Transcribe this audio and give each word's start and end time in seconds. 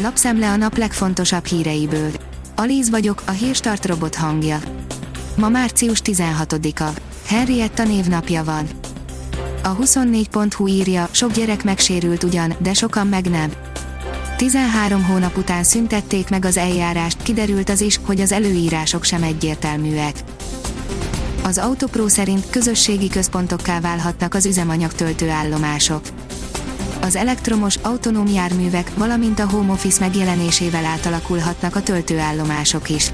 Lapszemle 0.00 0.50
a 0.50 0.56
nap 0.56 0.76
legfontosabb 0.76 1.44
híreiből. 1.44 2.10
Alíz 2.56 2.90
vagyok, 2.90 3.22
a 3.26 3.30
hírstart 3.30 3.86
robot 3.86 4.14
hangja. 4.14 4.60
Ma 5.36 5.48
március 5.48 6.02
16-a. 6.04 7.00
Henrietta 7.26 7.84
névnapja 7.84 8.44
van. 8.44 8.66
A 9.62 9.76
24.hu 9.76 10.66
írja, 10.66 11.08
sok 11.10 11.32
gyerek 11.32 11.64
megsérült 11.64 12.22
ugyan, 12.22 12.54
de 12.58 12.74
sokan 12.74 13.06
meg 13.06 13.30
nem. 13.30 13.52
13 14.36 15.04
hónap 15.04 15.36
után 15.36 15.64
szüntették 15.64 16.28
meg 16.28 16.44
az 16.44 16.56
eljárást, 16.56 17.22
kiderült 17.22 17.68
az 17.68 17.80
is, 17.80 18.00
hogy 18.04 18.20
az 18.20 18.32
előírások 18.32 19.04
sem 19.04 19.22
egyértelműek. 19.22 20.14
Az 21.42 21.58
Autopro 21.58 22.08
szerint 22.08 22.50
közösségi 22.50 23.08
központokká 23.08 23.80
válhatnak 23.80 24.34
az 24.34 24.46
üzemanyag 24.46 24.92
töltőállomások. 24.92 26.00
Az 27.08 27.16
elektromos, 27.16 27.76
autonóm 27.76 28.26
járművek, 28.26 28.90
valamint 28.96 29.38
a 29.38 29.48
home 29.48 29.72
office 29.72 30.00
megjelenésével 30.00 30.84
átalakulhatnak 30.84 31.76
a 31.76 31.82
töltőállomások 31.82 32.88
is. 32.88 33.12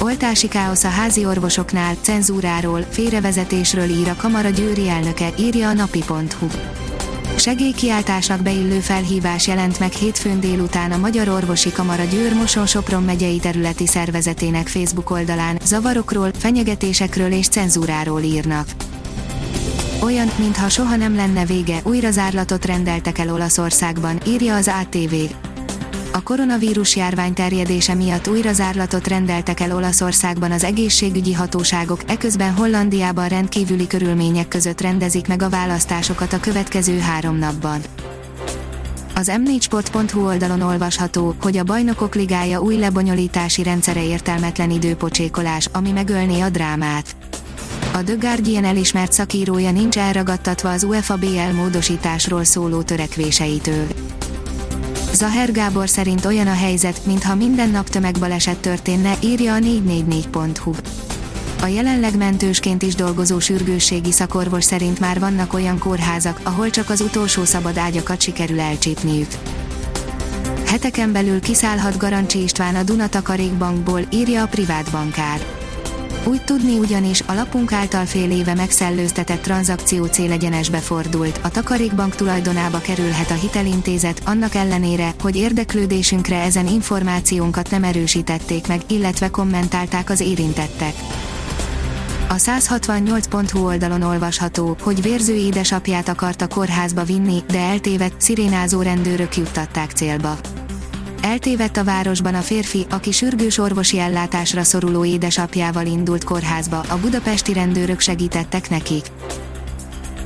Oltási 0.00 0.48
káosz 0.48 0.84
a 0.84 0.88
házi 0.88 1.24
orvosoknál, 1.24 1.94
cenzúráról, 2.00 2.86
félrevezetésről 2.90 3.88
ír 3.88 4.08
a 4.08 4.16
Kamara 4.16 4.48
győri 4.48 4.88
elnöke, 4.88 5.32
írja 5.38 5.68
a 5.68 5.72
napi.hu. 5.72 6.46
Segélykiáltásnak 7.36 8.42
beillő 8.42 8.78
felhívás 8.78 9.46
jelent 9.46 9.78
meg 9.78 9.92
hétfőn 9.92 10.40
délután 10.40 10.92
a 10.92 10.96
Magyar 10.98 11.28
Orvosi 11.28 11.72
Kamara 11.72 12.04
Győr 12.04 12.34
Moson 12.34 12.66
Sopron 12.66 13.02
megyei 13.02 13.38
területi 13.38 13.86
szervezetének 13.86 14.68
Facebook 14.68 15.10
oldalán, 15.10 15.58
zavarokról, 15.64 16.30
fenyegetésekről 16.38 17.32
és 17.32 17.48
cenzúráról 17.48 18.20
írnak. 18.20 18.66
Olyan, 20.00 20.30
mintha 20.38 20.68
soha 20.68 20.96
nem 20.96 21.14
lenne 21.14 21.44
vége, 21.44 21.80
újra 21.84 22.10
zárlatot 22.10 22.64
rendeltek 22.64 23.18
el 23.18 23.32
Olaszországban, 23.32 24.20
írja 24.26 24.54
az 24.54 24.70
ATV. 24.82 25.14
A 26.12 26.22
koronavírus 26.22 26.96
járvány 26.96 27.32
terjedése 27.32 27.94
miatt 27.94 28.28
újra 28.28 28.52
zárlatot 28.52 29.06
rendeltek 29.06 29.60
el 29.60 29.74
Olaszországban 29.74 30.50
az 30.50 30.64
egészségügyi 30.64 31.32
hatóságok, 31.32 32.00
eközben 32.06 32.54
Hollandiában 32.54 33.28
rendkívüli 33.28 33.86
körülmények 33.86 34.48
között 34.48 34.80
rendezik 34.80 35.26
meg 35.26 35.42
a 35.42 35.48
választásokat 35.48 36.32
a 36.32 36.40
következő 36.40 36.98
három 36.98 37.38
napban. 37.38 37.80
Az 39.14 39.32
m4sport.hu 39.44 40.26
oldalon 40.26 40.60
olvasható, 40.60 41.34
hogy 41.40 41.56
a 41.56 41.64
bajnokok 41.64 42.14
ligája 42.14 42.60
új 42.60 42.76
lebonyolítási 42.76 43.62
rendszere 43.62 44.04
értelmetlen 44.04 44.70
időpocsékolás, 44.70 45.68
ami 45.72 45.90
megölné 45.90 46.40
a 46.40 46.50
drámát. 46.50 47.27
A 47.98 48.02
The 48.04 48.14
Guardian 48.14 48.64
elismert 48.64 49.12
szakírója 49.12 49.70
nincs 49.70 49.98
elragadtatva 49.98 50.70
az 50.70 50.84
UEFA 50.84 51.16
BL 51.16 51.54
módosításról 51.54 52.44
szóló 52.44 52.82
törekvéseitől. 52.82 53.86
Zaher 55.12 55.52
Gábor 55.52 55.88
szerint 55.88 56.24
olyan 56.24 56.46
a 56.46 56.54
helyzet, 56.54 57.00
mintha 57.06 57.34
minden 57.34 57.70
nap 57.70 57.88
tömegbaleset 57.88 58.58
történne, 58.58 59.16
írja 59.22 59.54
a 59.54 59.58
444.hu. 59.58 60.72
A 61.62 61.66
jelenleg 61.66 62.16
mentősként 62.16 62.82
is 62.82 62.94
dolgozó 62.94 63.38
sürgősségi 63.38 64.12
szakorvos 64.12 64.64
szerint 64.64 65.00
már 65.00 65.18
vannak 65.20 65.54
olyan 65.54 65.78
kórházak, 65.78 66.40
ahol 66.42 66.70
csak 66.70 66.90
az 66.90 67.00
utolsó 67.00 67.44
szabad 67.44 67.76
ágyakat 67.76 68.20
sikerül 68.20 68.60
elcsípniük. 68.60 69.30
Heteken 70.66 71.12
belül 71.12 71.40
kiszállhat 71.40 71.96
Garancsi 71.96 72.42
István 72.42 72.74
a 72.74 72.82
Dunatakarékbankból, 72.82 74.00
írja 74.12 74.42
a 74.42 74.46
privát 74.46 74.90
bankár. 74.90 75.57
Úgy 76.24 76.42
tudni 76.44 76.78
ugyanis, 76.78 77.20
a 77.20 77.32
lapunk 77.32 77.72
által 77.72 78.06
fél 78.06 78.30
éve 78.30 78.54
megszellőztetett 78.54 79.42
tranzakció 79.42 80.04
célegyenesbe 80.04 80.78
fordult, 80.78 81.40
a 81.42 81.50
Takarékbank 81.50 82.14
tulajdonába 82.14 82.78
kerülhet 82.78 83.30
a 83.30 83.34
hitelintézet, 83.34 84.22
annak 84.24 84.54
ellenére, 84.54 85.14
hogy 85.20 85.36
érdeklődésünkre 85.36 86.42
ezen 86.42 86.66
információnkat 86.66 87.70
nem 87.70 87.84
erősítették 87.84 88.66
meg, 88.66 88.80
illetve 88.88 89.28
kommentálták 89.28 90.10
az 90.10 90.20
érintettek. 90.20 90.94
A 92.28 92.34
168.hu 92.34 93.64
oldalon 93.66 94.02
olvasható, 94.02 94.76
hogy 94.80 95.02
vérző 95.02 95.34
édesapját 95.34 96.08
akarta 96.08 96.46
kórházba 96.46 97.04
vinni, 97.04 97.42
de 97.50 97.58
eltévedt, 97.58 98.20
szirénázó 98.20 98.82
rendőrök 98.82 99.36
juttatták 99.36 99.90
célba. 99.90 100.38
Eltévedt 101.22 101.76
a 101.76 101.84
városban 101.84 102.34
a 102.34 102.40
férfi, 102.40 102.86
aki 102.90 103.12
sürgős 103.12 103.58
orvosi 103.58 103.98
ellátásra 103.98 104.62
szoruló 104.62 105.04
édesapjával 105.04 105.86
indult 105.86 106.24
kórházba, 106.24 106.78
a 106.88 106.98
budapesti 106.98 107.52
rendőrök 107.52 108.00
segítettek 108.00 108.70
nekik. 108.70 109.06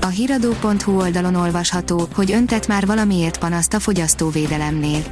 A 0.00 0.06
hiradó.hu 0.06 1.00
oldalon 1.00 1.34
olvasható, 1.34 2.08
hogy 2.14 2.32
öntett 2.32 2.66
már 2.66 2.86
valamiért 2.86 3.38
panaszt 3.38 3.74
a 3.74 3.80
fogyasztóvédelemnél. 3.80 5.02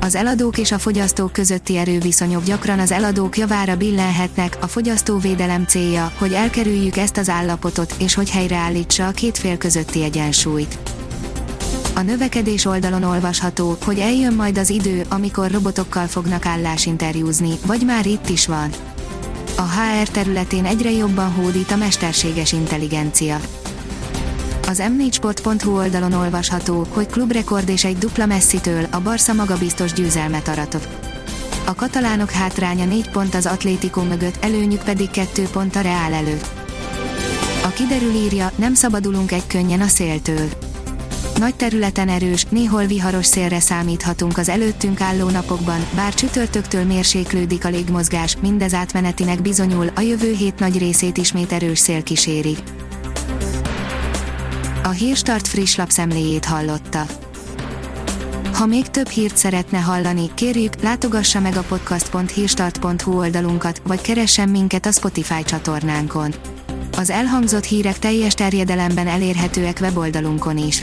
Az 0.00 0.14
eladók 0.14 0.58
és 0.58 0.72
a 0.72 0.78
fogyasztók 0.78 1.32
közötti 1.32 1.76
erőviszonyok 1.76 2.44
gyakran 2.44 2.78
az 2.78 2.90
eladók 2.90 3.36
javára 3.36 3.76
billenhetnek, 3.76 4.58
a 4.60 4.66
fogyasztóvédelem 4.66 5.64
célja, 5.64 6.12
hogy 6.18 6.32
elkerüljük 6.32 6.96
ezt 6.96 7.16
az 7.16 7.28
állapotot, 7.28 7.94
és 7.98 8.14
hogy 8.14 8.30
helyreállítsa 8.30 9.06
a 9.06 9.10
két 9.10 9.38
fél 9.38 9.56
közötti 9.56 10.02
egyensúlyt. 10.02 10.93
A 11.96 12.02
növekedés 12.02 12.64
oldalon 12.64 13.02
olvasható, 13.02 13.76
hogy 13.84 13.98
eljön 13.98 14.34
majd 14.34 14.58
az 14.58 14.70
idő, 14.70 15.04
amikor 15.08 15.50
robotokkal 15.50 16.06
fognak 16.06 16.46
állásinterjúzni, 16.46 17.50
vagy 17.66 17.82
már 17.86 18.06
itt 18.06 18.28
is 18.28 18.46
van. 18.46 18.70
A 19.56 19.62
HR 19.62 20.08
területén 20.08 20.64
egyre 20.64 20.90
jobban 20.90 21.32
hódít 21.32 21.70
a 21.70 21.76
mesterséges 21.76 22.52
intelligencia. 22.52 23.40
Az 24.68 24.82
m4sport.hu 24.98 25.76
oldalon 25.76 26.12
olvasható, 26.12 26.86
hogy 26.88 27.06
klubrekord 27.06 27.68
és 27.68 27.84
egy 27.84 27.98
dupla 27.98 28.26
messzitől 28.26 28.86
a 28.90 29.00
Barca 29.00 29.32
magabiztos 29.32 29.92
győzelmet 29.92 30.48
aratott. 30.48 30.88
A 31.64 31.74
katalánok 31.74 32.30
hátránya 32.30 32.84
4 32.84 33.10
pont 33.10 33.34
az 33.34 33.46
Atlético 33.46 34.02
mögött, 34.02 34.44
előnyük 34.44 34.82
pedig 34.82 35.10
2 35.10 35.42
pont 35.52 35.76
a 35.76 35.80
Reál 35.80 36.12
előtt. 36.12 36.48
A 37.64 37.68
kiderül 37.68 38.14
írja, 38.14 38.52
nem 38.56 38.74
szabadulunk 38.74 39.32
egy 39.32 39.46
könnyen 39.46 39.80
a 39.80 39.88
széltől 39.88 40.63
nagy 41.38 41.54
területen 41.54 42.08
erős, 42.08 42.44
néhol 42.44 42.84
viharos 42.84 43.26
szélre 43.26 43.60
számíthatunk 43.60 44.38
az 44.38 44.48
előttünk 44.48 45.00
álló 45.00 45.28
napokban, 45.28 45.86
bár 45.94 46.14
csütörtöktől 46.14 46.84
mérséklődik 46.84 47.64
a 47.64 47.68
légmozgás, 47.68 48.36
mindez 48.40 48.74
átmenetinek 48.74 49.42
bizonyul, 49.42 49.90
a 49.94 50.00
jövő 50.00 50.32
hét 50.32 50.58
nagy 50.58 50.78
részét 50.78 51.16
ismét 51.16 51.52
erős 51.52 51.78
szél 51.78 52.02
kíséri. 52.02 52.56
A 54.82 54.88
Hírstart 54.88 55.48
friss 55.48 55.76
lapszemléjét 55.76 56.44
hallotta. 56.44 57.06
Ha 58.52 58.66
még 58.66 58.88
több 58.88 59.08
hírt 59.08 59.36
szeretne 59.36 59.78
hallani, 59.78 60.30
kérjük, 60.34 60.82
látogassa 60.82 61.40
meg 61.40 61.56
a 61.56 61.62
podcast.hírstart.hu 61.62 63.18
oldalunkat, 63.18 63.82
vagy 63.86 64.00
keressen 64.00 64.48
minket 64.48 64.86
a 64.86 64.92
Spotify 64.92 65.42
csatornánkon. 65.44 66.34
Az 66.96 67.10
elhangzott 67.10 67.64
hírek 67.64 67.98
teljes 67.98 68.34
terjedelemben 68.34 69.06
elérhetőek 69.06 69.78
weboldalunkon 69.80 70.58
is. 70.58 70.82